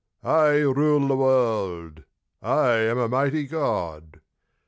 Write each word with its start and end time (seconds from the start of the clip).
I 0.23 0.61
rule 0.61 1.07
the 1.07 1.15
world. 1.15 2.05
I 2.41 2.69
am 2.71 2.97
a 2.97 3.07
mighty 3.07 3.45
God. 3.45 4.19